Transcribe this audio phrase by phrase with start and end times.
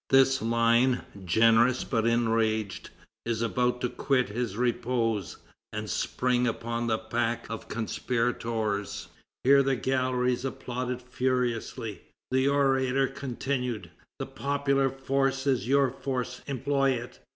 [0.09, 2.89] This lion, generous but enraged,
[3.23, 5.37] is about to quit his repose,
[5.71, 9.09] and spring upon the pack of conspirators."
[9.43, 12.01] Here the galleries applauded furiously.
[12.31, 17.19] The orator continued: "The popular force is your force; employ it.